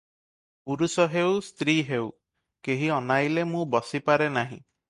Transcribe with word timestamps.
ପୁରୁଷ 0.69 1.05
ହେଉ 1.15 1.35
ସ୍ତ୍ରୀ 1.49 1.75
ହେଉ, 1.91 2.09
କେହି 2.69 2.91
ଅନାଇଲେ 2.97 3.47
ମୁଁ 3.55 3.65
ବସିପାରେ 3.77 4.35
ନାହିଁ।" 4.41 4.61